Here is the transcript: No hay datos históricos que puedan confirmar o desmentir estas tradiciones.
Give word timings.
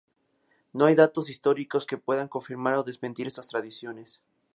No 0.73 0.85
hay 0.85 0.95
datos 0.95 1.29
históricos 1.29 1.85
que 1.85 1.95
puedan 2.05 2.27
confirmar 2.27 2.73
o 2.73 2.81
desmentir 2.83 3.27
estas 3.27 3.47
tradiciones. 3.47 4.19